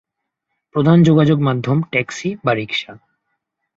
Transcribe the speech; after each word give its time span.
প্রধান 0.75 0.97
যোগাযোগ 1.03 1.37
মাধ্যম 1.39 1.77
টেক্সী/রিক্সা। 1.91 2.93